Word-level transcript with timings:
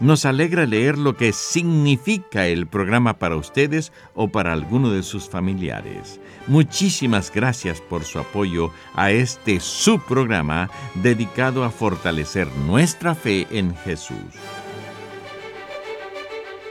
Nos 0.00 0.24
alegra 0.24 0.66
leer 0.66 0.98
lo 0.98 1.16
que 1.16 1.32
significa 1.32 2.46
el 2.46 2.66
programa 2.66 3.18
para 3.18 3.36
ustedes 3.36 3.92
o 4.14 4.28
para 4.28 4.52
alguno 4.52 4.90
de 4.90 5.02
sus 5.02 5.28
familiares. 5.28 6.20
Muchísimas 6.48 7.32
gracias 7.32 7.80
por 7.80 8.04
su 8.04 8.18
apoyo 8.18 8.70
a 8.94 9.12
este 9.12 9.60
subprograma 9.60 10.68
dedicado 10.96 11.64
a 11.64 11.70
fortalecer 11.70 12.48
nuestra 12.66 13.14
fe 13.14 13.46
en 13.50 13.74
Jesús. 13.76 14.16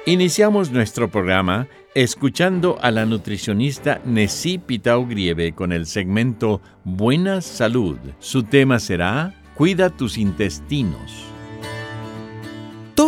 Iniciamos 0.06 0.70
nuestro 0.70 1.10
programa 1.10 1.68
escuchando 1.96 2.78
a 2.82 2.92
la 2.92 3.06
nutricionista 3.06 4.02
Nessie 4.04 4.60
Pitao 4.60 5.08
Grieve 5.08 5.54
con 5.54 5.72
el 5.72 5.86
segmento 5.86 6.60
Buena 6.84 7.40
Salud. 7.40 7.98
Su 8.20 8.44
tema 8.44 8.80
será 8.80 9.34
Cuida 9.56 9.90
tus 9.92 10.18
intestinos. 10.18 11.33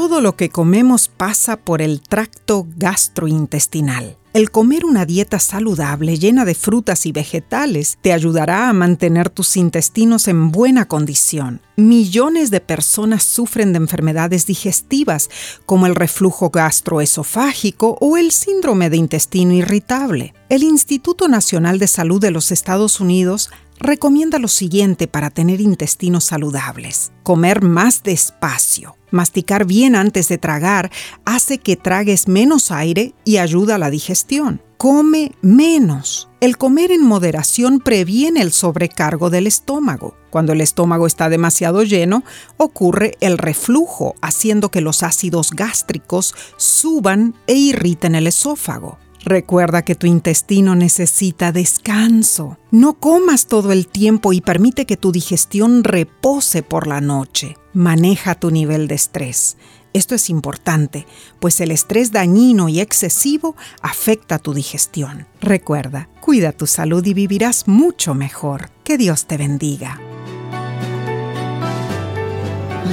Todo 0.07 0.21
lo 0.21 0.35
que 0.35 0.49
comemos 0.49 1.07
pasa 1.07 1.57
por 1.57 1.81
el 1.81 1.99
tracto 1.99 2.67
gastrointestinal. 2.77 4.17
El 4.33 4.51
comer 4.51 4.85
una 4.85 5.03
dieta 5.03 5.39
saludable 5.39 6.19
llena 6.19 6.45
de 6.45 6.53
frutas 6.53 7.07
y 7.07 7.11
vegetales 7.11 7.97
te 8.01 8.13
ayudará 8.13 8.69
a 8.69 8.73
mantener 8.73 9.31
tus 9.31 9.57
intestinos 9.57 10.27
en 10.27 10.51
buena 10.51 10.87
condición. 10.87 11.59
Millones 11.75 12.51
de 12.51 12.61
personas 12.61 13.23
sufren 13.23 13.73
de 13.73 13.77
enfermedades 13.77 14.45
digestivas 14.45 15.31
como 15.65 15.87
el 15.87 15.95
reflujo 15.95 16.51
gastroesofágico 16.51 17.97
o 17.99 18.15
el 18.15 18.31
síndrome 18.31 18.91
de 18.91 18.97
intestino 18.97 19.53
irritable. 19.53 20.35
El 20.49 20.61
Instituto 20.61 21.27
Nacional 21.27 21.79
de 21.79 21.87
Salud 21.87 22.21
de 22.21 22.29
los 22.29 22.51
Estados 22.51 22.99
Unidos 22.99 23.49
recomienda 23.79 24.37
lo 24.37 24.49
siguiente 24.49 25.07
para 25.07 25.31
tener 25.31 25.61
intestinos 25.61 26.25
saludables. 26.25 27.11
Comer 27.23 27.63
más 27.63 28.03
despacio. 28.03 28.95
Masticar 29.15 29.63
bien 29.63 29.95
antes 29.95 30.27
de 30.27 30.37
tragar 30.37 30.91
hace 31.23 31.57
que 31.57 31.77
tragues 31.77 32.27
menos 32.27 32.69
aire 32.69 33.13
y 33.23 33.37
ayuda 33.37 33.75
a 33.75 33.77
la 33.77 33.89
digestión. 33.89 34.61
Come 34.75 35.31
menos. 35.41 36.27
El 36.41 36.57
comer 36.57 36.91
en 36.91 37.01
moderación 37.01 37.79
previene 37.79 38.41
el 38.41 38.51
sobrecargo 38.51 39.29
del 39.29 39.47
estómago. 39.47 40.17
Cuando 40.31 40.51
el 40.51 40.59
estómago 40.59 41.07
está 41.07 41.29
demasiado 41.29 41.83
lleno, 41.83 42.25
ocurre 42.57 43.13
el 43.21 43.37
reflujo, 43.37 44.15
haciendo 44.21 44.69
que 44.69 44.81
los 44.81 45.01
ácidos 45.01 45.51
gástricos 45.51 46.35
suban 46.57 47.35
e 47.47 47.53
irriten 47.53 48.15
el 48.15 48.27
esófago. 48.27 48.97
Recuerda 49.25 49.81
que 49.81 49.95
tu 49.95 50.05
intestino 50.05 50.75
necesita 50.75 51.51
descanso. 51.51 52.59
No 52.69 52.93
comas 52.99 53.47
todo 53.47 53.71
el 53.71 53.87
tiempo 53.87 54.33
y 54.33 54.41
permite 54.41 54.85
que 54.85 54.97
tu 54.97 55.11
digestión 55.11 55.83
repose 55.83 56.61
por 56.61 56.85
la 56.85 57.01
noche. 57.01 57.57
Maneja 57.73 58.35
tu 58.35 58.51
nivel 58.51 58.87
de 58.87 58.93
estrés. 58.93 59.57
Esto 59.93 60.13
es 60.13 60.29
importante, 60.29 61.07
pues 61.39 61.59
el 61.59 61.71
estrés 61.71 62.11
dañino 62.11 62.69
y 62.69 62.81
excesivo 62.81 63.55
afecta 63.81 64.37
tu 64.37 64.53
digestión. 64.53 65.25
Recuerda, 65.41 66.07
cuida 66.21 66.51
tu 66.51 66.67
salud 66.67 67.03
y 67.03 67.15
vivirás 67.15 67.67
mucho 67.67 68.13
mejor. 68.13 68.69
Que 68.83 68.97
Dios 68.99 69.25
te 69.25 69.37
bendiga. 69.37 69.99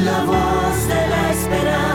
La 0.04 0.24
voz 0.24 0.88
de 0.88 1.08
la 1.08 1.32
esperanza, 1.32 1.91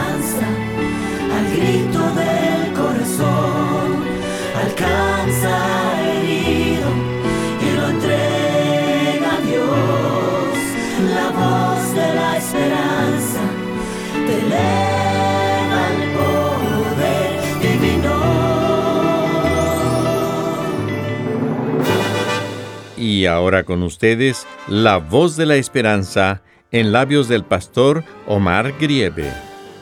Y 23.08 23.24
ahora 23.24 23.64
con 23.64 23.82
ustedes, 23.84 24.46
la 24.66 24.98
voz 24.98 25.34
de 25.36 25.46
la 25.46 25.56
esperanza 25.56 26.42
en 26.70 26.92
labios 26.92 27.26
del 27.26 27.42
pastor 27.42 28.04
Omar 28.26 28.74
Grieve. 28.78 29.32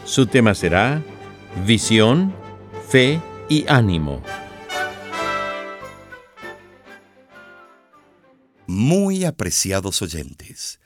Su 0.04 0.28
tema 0.28 0.54
será 0.54 1.02
Visión, 1.66 2.32
Fe 2.88 3.20
y 3.48 3.64
Ánimo. 3.66 4.22
Muy 8.68 9.24
apreciados 9.24 10.02
oyentes, 10.02 10.78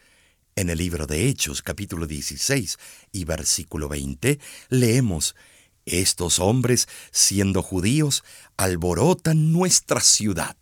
en 0.56 0.70
el 0.70 0.78
libro 0.78 1.06
de 1.06 1.28
Hechos 1.28 1.60
capítulo 1.60 2.06
16 2.06 2.78
y 3.12 3.26
versículo 3.26 3.86
20 3.90 4.40
leemos, 4.70 5.36
Estos 5.84 6.38
hombres, 6.38 6.88
siendo 7.10 7.62
judíos, 7.62 8.24
alborotan 8.56 9.52
nuestra 9.52 10.00
ciudad. 10.00 10.56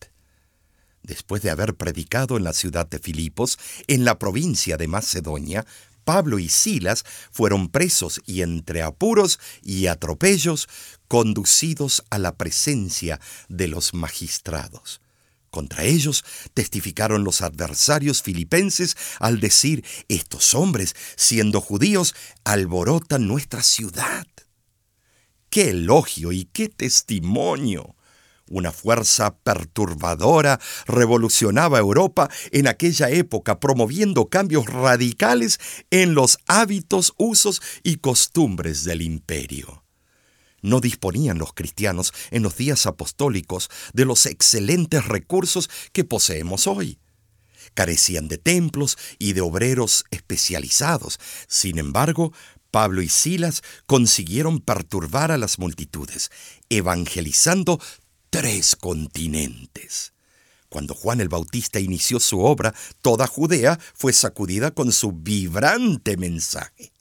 Después 1.08 1.40
de 1.40 1.48
haber 1.48 1.74
predicado 1.74 2.36
en 2.36 2.44
la 2.44 2.52
ciudad 2.52 2.86
de 2.86 2.98
Filipos, 2.98 3.58
en 3.86 4.04
la 4.04 4.18
provincia 4.18 4.76
de 4.76 4.88
Macedonia, 4.88 5.64
Pablo 6.04 6.38
y 6.38 6.50
Silas 6.50 7.04
fueron 7.32 7.68
presos 7.68 8.20
y 8.26 8.42
entre 8.42 8.82
apuros 8.82 9.40
y 9.62 9.86
atropellos 9.86 10.68
conducidos 11.08 12.04
a 12.10 12.18
la 12.18 12.36
presencia 12.36 13.20
de 13.48 13.68
los 13.68 13.94
magistrados. 13.94 15.00
Contra 15.50 15.84
ellos 15.84 16.26
testificaron 16.52 17.24
los 17.24 17.40
adversarios 17.40 18.22
filipenses 18.22 18.94
al 19.18 19.40
decir, 19.40 19.86
estos 20.08 20.52
hombres, 20.52 20.94
siendo 21.16 21.62
judíos, 21.62 22.14
alborotan 22.44 23.26
nuestra 23.26 23.62
ciudad. 23.62 24.26
¡Qué 25.48 25.70
elogio 25.70 26.32
y 26.32 26.44
qué 26.44 26.68
testimonio! 26.68 27.96
Una 28.50 28.72
fuerza 28.72 29.36
perturbadora 29.36 30.58
revolucionaba 30.86 31.78
Europa 31.78 32.30
en 32.50 32.66
aquella 32.66 33.10
época, 33.10 33.60
promoviendo 33.60 34.28
cambios 34.28 34.66
radicales 34.66 35.60
en 35.90 36.14
los 36.14 36.38
hábitos, 36.46 37.12
usos 37.18 37.60
y 37.82 37.96
costumbres 37.96 38.84
del 38.84 39.02
imperio. 39.02 39.84
No 40.62 40.80
disponían 40.80 41.38
los 41.38 41.52
cristianos 41.52 42.12
en 42.30 42.42
los 42.42 42.56
días 42.56 42.86
apostólicos 42.86 43.70
de 43.92 44.04
los 44.04 44.26
excelentes 44.26 45.04
recursos 45.04 45.70
que 45.92 46.04
poseemos 46.04 46.66
hoy. 46.66 46.98
Carecían 47.74 48.28
de 48.28 48.38
templos 48.38 48.96
y 49.18 49.34
de 49.34 49.40
obreros 49.40 50.04
especializados. 50.10 51.20
Sin 51.46 51.78
embargo, 51.78 52.32
Pablo 52.70 53.02
y 53.02 53.08
Silas 53.08 53.62
consiguieron 53.86 54.60
perturbar 54.60 55.32
a 55.32 55.38
las 55.38 55.58
multitudes, 55.58 56.30
evangelizando 56.68 57.80
tres 58.30 58.76
continentes. 58.76 60.12
Cuando 60.68 60.94
Juan 60.94 61.20
el 61.20 61.28
Bautista 61.28 61.80
inició 61.80 62.20
su 62.20 62.40
obra, 62.40 62.74
toda 63.00 63.26
Judea 63.26 63.78
fue 63.94 64.12
sacudida 64.12 64.70
con 64.70 64.92
su 64.92 65.12
vibrante 65.12 66.16
mensaje. 66.16 66.92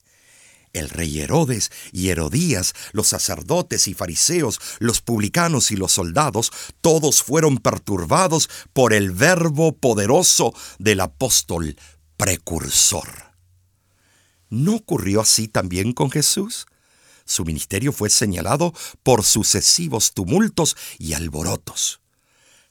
El 0.73 0.89
rey 0.89 1.19
Herodes 1.19 1.71
y 1.91 2.09
Herodías, 2.09 2.73
los 2.91 3.07
sacerdotes 3.07 3.87
y 3.87 3.93
fariseos, 3.93 4.59
los 4.79 5.01
publicanos 5.01 5.71
y 5.71 5.75
los 5.75 5.91
soldados, 5.91 6.51
todos 6.81 7.23
fueron 7.23 7.57
perturbados 7.57 8.49
por 8.73 8.93
el 8.93 9.11
verbo 9.11 9.75
poderoso 9.75 10.53
del 10.77 11.01
apóstol 11.01 11.77
precursor. 12.15 13.09
¿No 14.49 14.75
ocurrió 14.75 15.21
así 15.21 15.47
también 15.47 15.93
con 15.93 16.09
Jesús? 16.09 16.67
Su 17.27 17.43
ministerio 17.43 17.91
fue 17.91 18.09
señalado 18.09 18.73
por 19.03 19.23
sucesivos 19.23 20.13
tumultos 20.13 20.77
y 20.97 21.13
alborotos. 21.13 21.99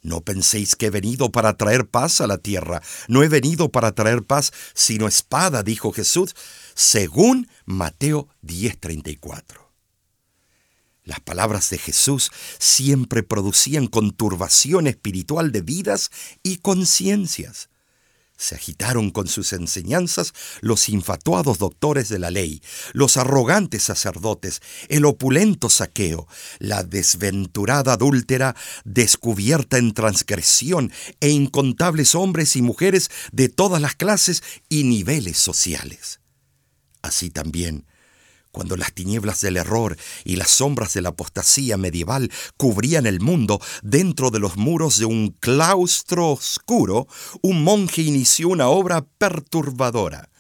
No 0.03 0.23
penséis 0.23 0.77
que 0.77 0.87
he 0.87 0.91
venido 0.91 1.31
para 1.31 1.57
traer 1.57 1.89
paz 1.89 2.21
a 2.21 2.27
la 2.27 2.39
tierra. 2.39 2.81
No 3.07 3.23
he 3.23 3.29
venido 3.29 3.71
para 3.71 3.93
traer 3.93 4.23
paz, 4.23 4.53
sino 4.73 5.09
espada, 5.09 5.63
dijo 5.63 5.93
Jesús, 5.93 6.35
según 6.75 7.49
Mateo 7.67 8.29
10:34. 8.43 9.67
Las 11.05 11.21
palabras 11.21 11.71
de 11.71 11.79
Jesús 11.79 12.31
siempre 12.59 13.23
producían 13.23 13.89
conturbación 13.89 14.87
espiritual 14.87 15.53
de 15.53 15.61
vidas 15.61 16.11
y 16.43 16.59
conciencias. 16.59 17.69
Se 18.37 18.55
agitaron 18.55 19.11
con 19.11 19.29
sus 19.29 19.53
enseñanzas 19.55 20.35
los 20.61 20.89
infatuados 20.91 21.59
doctores 21.59 22.09
de 22.11 22.19
la 22.19 22.31
ley, 22.31 22.63
los 22.93 23.17
arrogantes 23.17 23.83
sacerdotes, 23.83 24.61
el 24.89 25.07
opulento 25.07 25.71
saqueo, 25.71 26.29
la 26.59 26.83
desventurada 26.83 27.95
adúltera 27.95 28.55
descubierta 28.85 29.79
en 29.79 29.95
transgresión 29.95 30.93
e 31.21 31.31
incontables 31.31 32.15
hombres 32.15 32.57
y 32.57 32.63
mujeres 32.63 33.11
de 33.33 33.49
todas 33.49 33.81
las 33.81 33.95
clases 33.95 34.43
y 34.69 34.85
niveles 34.85 35.39
sociales. 35.39 36.21
Así 37.01 37.31
también, 37.31 37.87
cuando 38.57 38.79
las 38.79 38.95
tinieblas 38.95 39.43
del 39.43 39.59
error 39.59 39.99
y 40.25 40.37
las 40.37 40.49
sombras 40.49 40.95
de 40.95 41.03
la 41.03 41.11
apostasía 41.11 41.77
medieval 41.77 42.33
cubrían 42.57 43.05
el 43.05 43.21
mundo 43.21 43.61
dentro 43.83 44.31
de 44.31 44.39
los 44.39 44.57
muros 44.57 44.99
de 44.99 45.05
un 45.05 45.37
claustro 45.41 46.31
oscuro, 46.31 47.07
un 47.43 47.63
monje 47.63 48.01
inició 48.01 48.49
una 48.49 48.69
obra 48.69 49.05
perturbadora. 49.19 50.31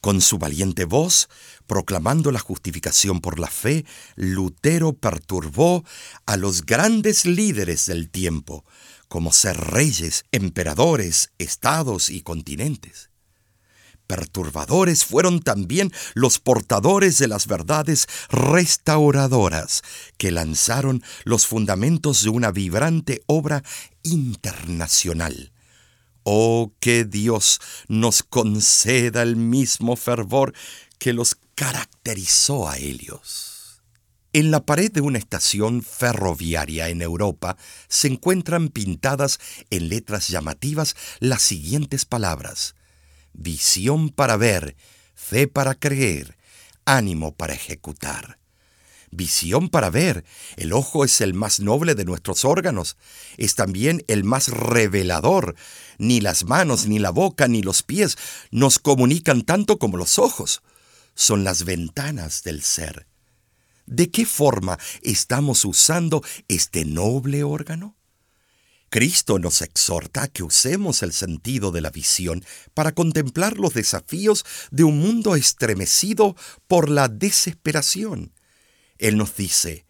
Con 0.00 0.20
su 0.20 0.38
valiente 0.38 0.84
voz, 0.84 1.28
proclamando 1.66 2.30
la 2.30 2.38
justificación 2.38 3.20
por 3.20 3.40
la 3.40 3.48
fe, 3.48 3.84
Lutero 4.14 4.92
perturbó 4.92 5.82
a 6.26 6.36
los 6.36 6.64
grandes 6.64 7.26
líderes 7.26 7.86
del 7.86 8.08
tiempo, 8.08 8.64
como 9.08 9.32
ser 9.32 9.56
reyes, 9.56 10.26
emperadores, 10.30 11.32
estados 11.38 12.08
y 12.08 12.22
continentes. 12.22 13.10
Perturbadores 14.06 15.04
fueron 15.04 15.40
también 15.40 15.90
los 16.14 16.38
portadores 16.38 17.18
de 17.18 17.26
las 17.26 17.46
verdades 17.46 18.06
restauradoras 18.28 19.82
que 20.18 20.30
lanzaron 20.30 21.02
los 21.24 21.46
fundamentos 21.46 22.22
de 22.22 22.28
una 22.28 22.50
vibrante 22.50 23.22
obra 23.26 23.62
internacional. 24.02 25.52
Oh, 26.22 26.72
que 26.80 27.04
Dios 27.04 27.60
nos 27.88 28.22
conceda 28.22 29.22
el 29.22 29.36
mismo 29.36 29.96
fervor 29.96 30.54
que 30.98 31.12
los 31.12 31.36
caracterizó 31.54 32.68
a 32.68 32.76
ellos. 32.78 33.82
En 34.34 34.50
la 34.50 34.66
pared 34.66 34.90
de 34.90 35.00
una 35.00 35.18
estación 35.18 35.82
ferroviaria 35.82 36.88
en 36.88 37.00
Europa 37.02 37.56
se 37.88 38.08
encuentran 38.08 38.68
pintadas 38.68 39.38
en 39.70 39.88
letras 39.88 40.28
llamativas 40.28 40.96
las 41.20 41.42
siguientes 41.42 42.04
palabras 42.04 42.74
visión 43.34 44.08
para 44.08 44.36
ver, 44.36 44.76
fe 45.14 45.46
para 45.46 45.74
creer, 45.74 46.38
ánimo 46.86 47.34
para 47.34 47.52
ejecutar. 47.52 48.38
Visión 49.10 49.68
para 49.68 49.90
ver. 49.90 50.24
El 50.56 50.72
ojo 50.72 51.04
es 51.04 51.20
el 51.20 51.34
más 51.34 51.60
noble 51.60 51.94
de 51.94 52.04
nuestros 52.04 52.44
órganos. 52.44 52.96
Es 53.36 53.54
también 53.54 54.02
el 54.08 54.24
más 54.24 54.48
revelador. 54.48 55.54
Ni 55.98 56.20
las 56.20 56.44
manos, 56.44 56.86
ni 56.86 56.98
la 56.98 57.10
boca, 57.10 57.46
ni 57.46 57.62
los 57.62 57.84
pies 57.84 58.18
nos 58.50 58.80
comunican 58.80 59.42
tanto 59.42 59.78
como 59.78 59.98
los 59.98 60.18
ojos. 60.18 60.62
Son 61.14 61.44
las 61.44 61.64
ventanas 61.64 62.42
del 62.42 62.62
ser. 62.62 63.06
¿De 63.86 64.10
qué 64.10 64.26
forma 64.26 64.78
estamos 65.02 65.64
usando 65.64 66.24
este 66.48 66.84
noble 66.84 67.44
órgano? 67.44 67.96
Cristo 68.94 69.40
nos 69.40 69.60
exhorta 69.60 70.22
a 70.22 70.28
que 70.28 70.44
usemos 70.44 71.02
el 71.02 71.12
sentido 71.12 71.72
de 71.72 71.80
la 71.80 71.90
visión 71.90 72.44
para 72.74 72.92
contemplar 72.92 73.58
los 73.58 73.74
desafíos 73.74 74.44
de 74.70 74.84
un 74.84 75.00
mundo 75.00 75.34
estremecido 75.34 76.36
por 76.68 76.88
la 76.88 77.08
desesperación. 77.08 78.32
Él 78.98 79.16
nos 79.16 79.34
dice, 79.34 79.84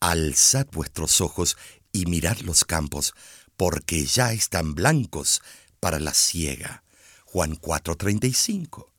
alzad 0.00 0.66
vuestros 0.70 1.22
ojos 1.22 1.56
y 1.92 2.04
mirad 2.04 2.40
los 2.40 2.66
campos, 2.66 3.14
porque 3.56 4.04
ya 4.04 4.34
están 4.34 4.74
blancos 4.74 5.40
para 5.80 5.98
la 5.98 6.12
siega. 6.12 6.84
Juan 7.24 7.56
4:35. 7.56 8.92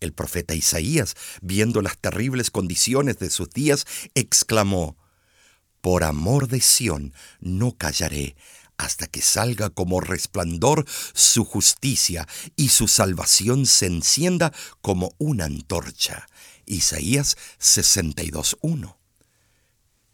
El 0.00 0.14
profeta 0.14 0.54
Isaías, 0.54 1.14
viendo 1.42 1.82
las 1.82 1.98
terribles 1.98 2.50
condiciones 2.50 3.18
de 3.18 3.28
sus 3.28 3.50
días, 3.50 3.84
exclamó, 4.14 4.96
Por 5.82 6.04
amor 6.04 6.48
de 6.48 6.62
Sión 6.62 7.12
no 7.40 7.76
callaré, 7.76 8.34
hasta 8.76 9.06
que 9.06 9.22
salga 9.22 9.70
como 9.70 10.00
resplandor 10.00 10.84
su 11.12 11.44
justicia 11.44 12.26
y 12.56 12.68
su 12.68 12.88
salvación 12.88 13.66
se 13.66 13.86
encienda 13.86 14.52
como 14.80 15.14
una 15.18 15.44
antorcha. 15.44 16.26
Isaías 16.66 17.36
62.1. 17.60 18.96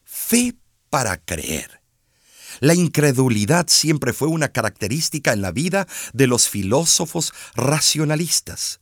Fe 0.05 0.57
para 0.91 1.17
creer. 1.17 1.81
La 2.59 2.75
incredulidad 2.75 3.67
siempre 3.69 4.13
fue 4.13 4.29
una 4.29 4.49
característica 4.49 5.33
en 5.33 5.41
la 5.41 5.53
vida 5.53 5.87
de 6.13 6.27
los 6.27 6.49
filósofos 6.49 7.33
racionalistas. 7.55 8.80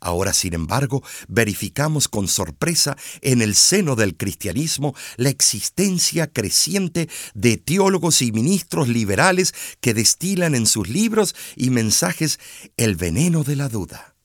Ahora, 0.00 0.32
sin 0.32 0.54
embargo, 0.54 1.02
verificamos 1.28 2.08
con 2.08 2.28
sorpresa 2.28 2.96
en 3.20 3.42
el 3.42 3.54
seno 3.54 3.96
del 3.96 4.16
cristianismo 4.16 4.94
la 5.16 5.30
existencia 5.30 6.26
creciente 6.26 7.08
de 7.34 7.56
teólogos 7.56 8.22
y 8.22 8.32
ministros 8.32 8.88
liberales 8.88 9.54
que 9.80 9.94
destilan 9.94 10.54
en 10.54 10.66
sus 10.66 10.88
libros 10.88 11.34
y 11.56 11.70
mensajes 11.70 12.38
el 12.76 12.96
veneno 12.96 13.44
de 13.44 13.56
la 13.56 13.68
duda 13.68 14.17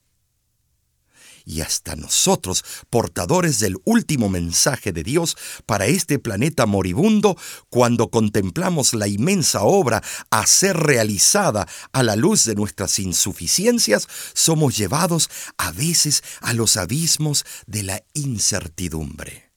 y 1.46 1.62
hasta 1.62 1.96
nosotros, 1.96 2.64
portadores 2.90 3.60
del 3.60 3.78
último 3.86 4.30
mensaje 4.30 4.92
de 4.92 5.04
Dios 5.04 5.38
para 5.66 5.86
este 5.86 6.20
planeta 6.20 6.66
moribundo, 6.66 7.38
cuando 7.70 8.10
contemplamos 8.10 8.94
la 8.94 9.08
inmensa 9.08 9.64
obra 9.64 10.02
a 10.30 10.46
ser 10.48 10.78
realizada 10.78 11.68
a 11.92 12.04
la 12.04 12.16
luz 12.16 12.46
de 12.46 12.56
nuestras 12.56 13.00
insuficiencias, 13.00 14.08
somos 14.34 14.78
llevados 14.78 15.30
a 15.58 15.72
veces 15.72 16.24
a 16.42 16.54
los 16.54 16.78
abismos 16.78 17.46
de 17.68 17.84
la 17.84 18.04
incertidumbre. 18.14 19.52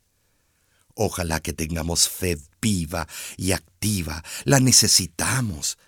Ojalá 0.94 1.40
que 1.40 1.52
tengamos 1.52 2.08
fe 2.08 2.38
viva 2.60 3.06
y 3.36 3.52
activa, 3.52 4.24
la 4.44 4.60
necesitamos. 4.60 5.78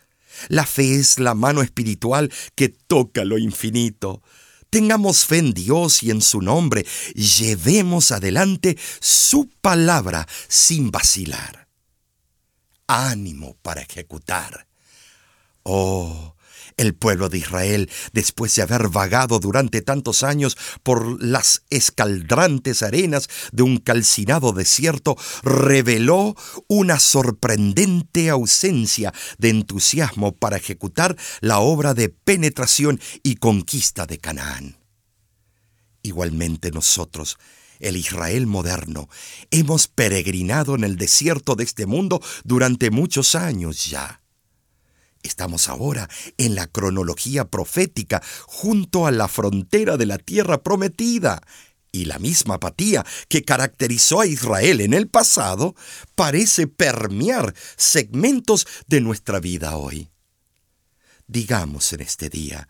La 0.48 0.66
fe 0.66 0.96
es 0.96 1.18
la 1.18 1.34
mano 1.34 1.62
espiritual 1.62 2.30
que 2.54 2.68
toca 2.68 3.24
lo 3.24 3.38
infinito. 3.38 4.22
Tengamos 4.70 5.24
fe 5.24 5.38
en 5.38 5.52
Dios 5.52 6.02
y 6.02 6.10
en 6.10 6.20
su 6.20 6.42
nombre. 6.42 6.86
Llevemos 7.14 8.12
adelante 8.12 8.76
su 9.00 9.48
palabra 9.60 10.26
sin 10.48 10.90
vacilar. 10.90 11.68
Ánimo 12.86 13.56
para 13.62 13.82
ejecutar. 13.82 14.66
Oh, 15.62 16.34
el 16.78 16.94
pueblo 16.94 17.28
de 17.28 17.38
Israel, 17.38 17.90
después 18.12 18.54
de 18.54 18.62
haber 18.62 18.88
vagado 18.88 19.38
durante 19.40 19.82
tantos 19.82 20.22
años 20.22 20.56
por 20.82 21.22
las 21.22 21.64
escaldrantes 21.68 22.82
arenas 22.82 23.28
de 23.52 23.64
un 23.64 23.76
calcinado 23.76 24.52
desierto, 24.52 25.16
reveló 25.42 26.34
una 26.68 26.98
sorprendente 26.98 28.30
ausencia 28.30 29.12
de 29.36 29.50
entusiasmo 29.50 30.34
para 30.34 30.56
ejecutar 30.56 31.16
la 31.40 31.58
obra 31.58 31.92
de 31.92 32.08
penetración 32.08 33.00
y 33.22 33.36
conquista 33.36 34.06
de 34.06 34.18
Canaán. 34.18 34.78
Igualmente 36.02 36.70
nosotros, 36.70 37.38
el 37.80 37.96
Israel 37.96 38.46
moderno, 38.46 39.08
hemos 39.50 39.88
peregrinado 39.88 40.74
en 40.74 40.84
el 40.84 40.96
desierto 40.96 41.54
de 41.56 41.64
este 41.64 41.86
mundo 41.86 42.22
durante 42.44 42.90
muchos 42.90 43.34
años 43.34 43.86
ya. 43.86 44.17
Estamos 45.22 45.68
ahora 45.68 46.08
en 46.36 46.54
la 46.54 46.66
cronología 46.66 47.44
profética 47.44 48.22
junto 48.46 49.06
a 49.06 49.10
la 49.10 49.28
frontera 49.28 49.96
de 49.96 50.06
la 50.06 50.18
tierra 50.18 50.62
prometida. 50.62 51.42
Y 51.90 52.04
la 52.04 52.18
misma 52.18 52.54
apatía 52.54 53.04
que 53.28 53.44
caracterizó 53.44 54.20
a 54.20 54.26
Israel 54.26 54.80
en 54.80 54.92
el 54.92 55.08
pasado 55.08 55.74
parece 56.14 56.66
permear 56.66 57.54
segmentos 57.76 58.66
de 58.86 59.00
nuestra 59.00 59.40
vida 59.40 59.76
hoy. 59.76 60.10
Digamos 61.26 61.92
en 61.92 62.00
este 62.00 62.28
día, 62.28 62.68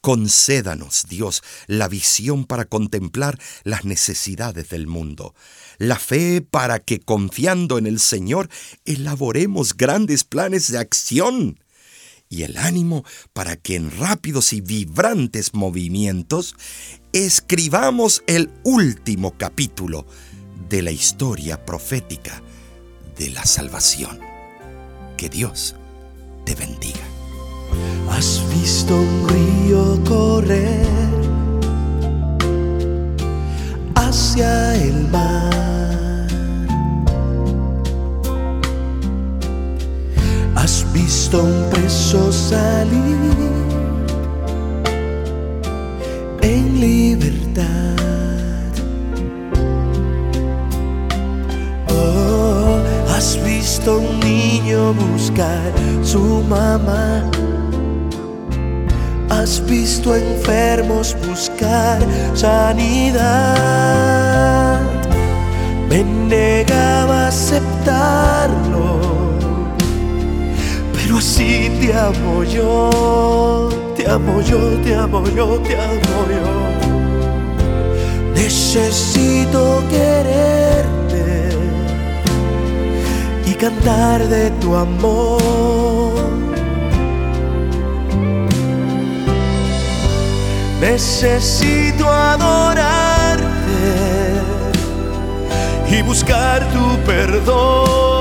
concédanos, 0.00 1.06
Dios, 1.08 1.42
la 1.66 1.88
visión 1.88 2.44
para 2.44 2.64
contemplar 2.64 3.38
las 3.64 3.84
necesidades 3.84 4.68
del 4.70 4.86
mundo, 4.86 5.34
la 5.78 5.98
fe 5.98 6.40
para 6.40 6.80
que, 6.80 7.00
confiando 7.00 7.78
en 7.78 7.86
el 7.86 8.00
Señor, 8.00 8.48
elaboremos 8.84 9.76
grandes 9.76 10.24
planes 10.24 10.70
de 10.70 10.78
acción 10.78 11.61
y 12.32 12.44
el 12.44 12.56
ánimo 12.56 13.04
para 13.34 13.56
que 13.56 13.76
en 13.76 13.90
rápidos 13.90 14.54
y 14.54 14.62
vibrantes 14.62 15.52
movimientos 15.52 16.56
escribamos 17.12 18.24
el 18.26 18.50
último 18.64 19.34
capítulo 19.36 20.06
de 20.70 20.80
la 20.80 20.92
historia 20.92 21.62
profética 21.66 22.42
de 23.18 23.28
la 23.28 23.44
salvación. 23.44 24.18
Que 25.18 25.28
Dios 25.28 25.76
te 26.46 26.54
bendiga. 26.54 27.04
Has 28.10 28.40
visto 28.54 28.96
un 28.96 29.28
río 29.28 30.02
correr 30.04 30.86
hacia 33.94 34.74
el 34.82 35.06
mar. 35.08 35.81
Visto 40.92 41.42
un 41.42 41.70
preso 41.70 42.32
salir 42.32 43.16
en 46.42 46.80
libertad. 46.80 47.66
Oh, 51.88 52.78
has 53.14 53.38
visto 53.44 53.98
un 53.98 54.20
niño 54.20 54.92
buscar 54.94 55.72
su 56.02 56.42
mamá 56.48 57.30
has 59.42 59.60
visto 59.66 60.14
enfermos 60.14 61.16
buscar 61.26 61.98
sanidad. 62.34 63.20
Me 65.88 66.04
negaba 66.04 67.24
a 67.24 67.28
aceptarlo, 67.28 68.91
pero 71.12 71.18
así 71.18 71.70
te 71.78 71.92
amo 71.92 72.42
yo, 72.42 73.68
te 73.94 74.08
amo 74.08 74.40
yo, 74.40 74.58
te 74.82 74.94
amo 74.94 75.22
yo, 75.36 75.60
te 75.60 75.76
amo 75.76 76.26
yo. 76.30 76.42
Necesito 78.34 79.82
quererte 79.90 81.50
y 83.46 83.52
cantar 83.54 84.26
de 84.26 84.50
tu 84.52 84.74
amor. 84.74 86.12
Necesito 90.80 92.08
adorarte 92.08 93.42
y 95.90 96.00
buscar 96.00 96.66
tu 96.72 96.96
perdón. 97.04 98.11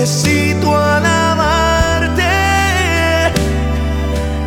Necesito 0.00 0.76
alabarte 0.76 2.22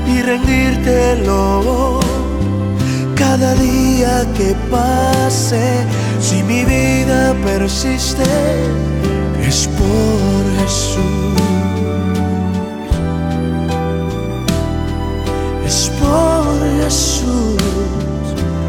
y 0.08 0.22
rendírtelo 0.22 2.00
cada 3.16 3.54
día 3.56 4.26
que 4.38 4.56
pase. 4.72 5.86
Si 6.22 6.42
mi 6.44 6.64
vida 6.64 7.36
persiste, 7.44 8.24
es 9.46 9.68
por 9.68 10.42
Jesús. 10.62 11.02
Jesús, 16.82 17.58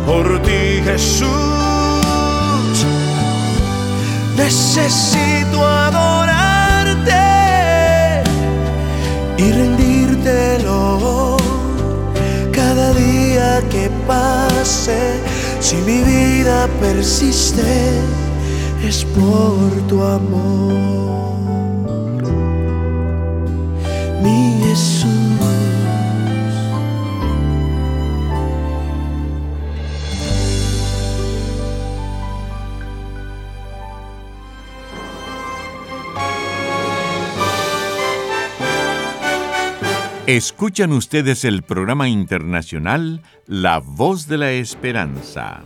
por 0.05 0.43
ti 0.43 0.83
Jesús. 0.85 1.29
Necesito 4.37 5.65
adorarte 5.65 6.02
Si 15.61 15.77
mi 15.77 16.03
vida 16.03 16.69
persiste, 16.81 17.63
es 18.85 19.05
por 19.05 19.71
tu 19.87 20.03
amor, 20.03 21.42
Escuchan 40.33 40.93
ustedes 40.93 41.45
el 41.45 41.63
programa 41.63 42.09
internacional 42.09 43.21
La 43.47 43.81
Voz 43.81 44.29
de 44.29 44.39
la 44.39 44.51
Esperanza. 44.53 45.63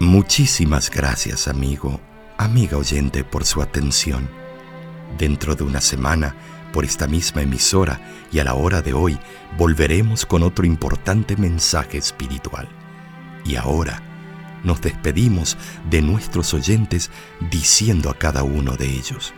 Muchísimas 0.00 0.90
gracias, 0.90 1.48
amigo, 1.48 1.98
amiga 2.36 2.76
oyente, 2.76 3.24
por 3.24 3.46
su 3.46 3.62
atención. 3.62 4.28
Dentro 5.16 5.54
de 5.54 5.64
una 5.64 5.80
semana, 5.80 6.34
por 6.74 6.84
esta 6.84 7.06
misma 7.06 7.40
emisora 7.40 8.00
y 8.30 8.38
a 8.38 8.44
la 8.44 8.52
hora 8.52 8.82
de 8.82 8.92
hoy, 8.92 9.18
volveremos 9.56 10.26
con 10.26 10.42
otro 10.42 10.66
importante 10.66 11.34
mensaje 11.38 11.96
espiritual. 11.96 12.68
Y 13.46 13.56
ahora, 13.56 14.02
nos 14.62 14.82
despedimos 14.82 15.56
de 15.88 16.02
nuestros 16.02 16.52
oyentes 16.52 17.10
diciendo 17.50 18.10
a 18.10 18.18
cada 18.18 18.42
uno 18.42 18.76
de 18.76 18.90
ellos, 18.90 19.32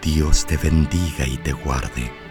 Dios 0.00 0.46
te 0.46 0.56
bendiga 0.56 1.26
y 1.26 1.36
te 1.36 1.52
guarde 1.52 2.27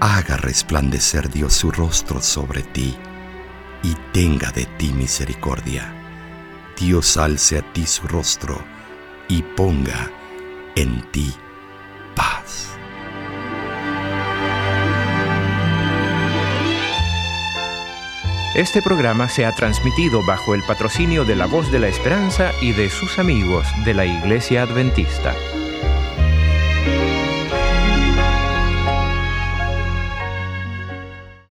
haga 0.00 0.36
resplandecer 0.36 1.28
Dios 1.30 1.54
su 1.54 1.70
rostro 1.70 2.22
sobre 2.22 2.62
ti 2.62 2.96
y 3.82 3.94
tenga 4.12 4.50
de 4.52 4.64
ti 4.64 4.92
misericordia. 4.92 5.94
Dios 6.78 7.16
alce 7.16 7.58
a 7.58 7.62
ti 7.72 7.86
su 7.86 8.06
rostro 8.06 8.62
y 9.28 9.42
ponga 9.42 10.10
en 10.76 11.02
ti 11.10 11.34
paz. 12.14 12.68
Este 18.54 18.82
programa 18.82 19.28
se 19.28 19.44
ha 19.44 19.54
transmitido 19.54 20.24
bajo 20.24 20.54
el 20.54 20.62
patrocinio 20.62 21.24
de 21.24 21.36
la 21.36 21.46
Voz 21.46 21.70
de 21.70 21.78
la 21.78 21.88
Esperanza 21.88 22.52
y 22.60 22.72
de 22.72 22.90
sus 22.90 23.18
amigos 23.18 23.66
de 23.84 23.94
la 23.94 24.06
Iglesia 24.06 24.62
Adventista. 24.62 25.34